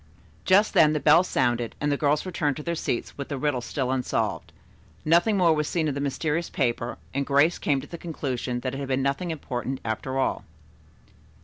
[0.45, 3.61] Just then the bell sounded and the girls returned to their seats with the riddle
[3.61, 4.51] still unsolved.
[5.05, 8.73] Nothing more was seen of the mysterious paper, and Grace came to the conclusion that
[8.73, 10.43] it had been nothing important, after all.